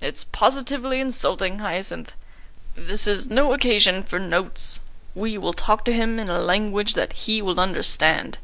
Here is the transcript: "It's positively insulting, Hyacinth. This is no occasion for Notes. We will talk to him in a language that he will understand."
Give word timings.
"It's 0.00 0.24
positively 0.24 1.00
insulting, 1.00 1.58
Hyacinth. 1.58 2.12
This 2.76 3.06
is 3.06 3.26
no 3.26 3.52
occasion 3.52 4.02
for 4.02 4.18
Notes. 4.18 4.80
We 5.14 5.36
will 5.36 5.52
talk 5.52 5.84
to 5.84 5.92
him 5.92 6.18
in 6.18 6.30
a 6.30 6.38
language 6.40 6.94
that 6.94 7.12
he 7.12 7.42
will 7.42 7.60
understand." 7.60 8.38